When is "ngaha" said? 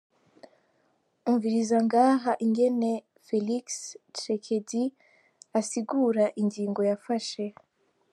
1.85-2.31